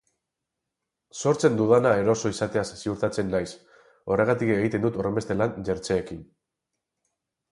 [1.23, 3.49] Sortzen dudana eroso izateaz ziurtatzen naiz,
[4.15, 6.25] horregatik egiten dut horrenbeste lan jertseekin.